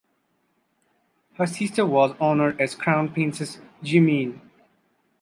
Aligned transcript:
Her 1.33 1.45
sister 1.45 1.85
was 1.85 2.15
honored 2.19 2.59
as 2.59 2.73
Crown 2.73 3.13
Princess 3.13 3.59
Jiemin. 3.83 4.41